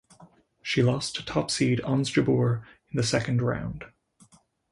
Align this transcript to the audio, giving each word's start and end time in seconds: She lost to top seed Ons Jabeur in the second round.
She 0.63 0.81
lost 0.81 1.13
to 1.17 1.23
top 1.23 1.51
seed 1.51 1.79
Ons 1.81 2.09
Jabeur 2.11 2.63
in 2.89 2.97
the 2.97 3.03
second 3.03 3.43
round. 3.43 3.85